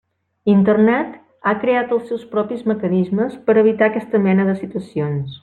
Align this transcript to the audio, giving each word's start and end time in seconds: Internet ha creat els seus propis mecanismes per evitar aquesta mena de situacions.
Internet 0.51 1.11
ha 1.51 1.53
creat 1.63 1.93
els 1.97 2.09
seus 2.13 2.23
propis 2.33 2.65
mecanismes 2.73 3.37
per 3.51 3.57
evitar 3.65 3.91
aquesta 3.91 4.25
mena 4.27 4.49
de 4.51 4.59
situacions. 4.65 5.39